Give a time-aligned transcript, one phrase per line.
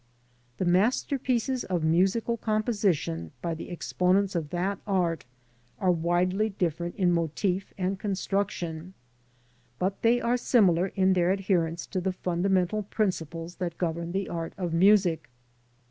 [0.57, 5.25] The masterpieces of musical composition by the exponents of that art
[5.77, 8.95] are widely different in mofi/ and construction,
[9.77, 14.53] but they are similar in their adherence to the fundamental principles that govern the art
[14.57, 15.29] of music.